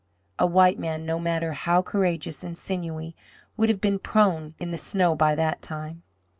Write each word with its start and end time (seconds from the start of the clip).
A 0.39 0.47
white 0.47 0.79
man, 0.79 1.05
no 1.05 1.19
matter 1.19 1.53
how 1.53 1.83
courageous 1.83 2.43
and 2.43 2.57
sinewy, 2.57 3.15
would 3.55 3.69
have 3.69 3.79
been 3.81 3.99
prone 3.99 4.55
in 4.57 4.71
the 4.71 4.77
snow 4.79 5.13
by 5.13 5.35
that 5.35 5.61
time. 5.61 6.01